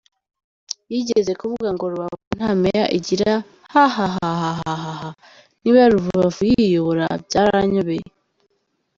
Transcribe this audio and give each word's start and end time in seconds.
Yigeze 0.91 1.31
kuvuga 1.41 1.69
ngo 1.75 1.83
Rubavu 1.91 2.25
nta 2.37 2.49
mayor 2.61 2.89
igira 2.97 3.31
,hahahahaah 3.73 5.11
,niba 5.61 5.81
rubavu 5.93 6.41
yiyobora 6.53 7.05
byaranyobeye. 7.25 8.07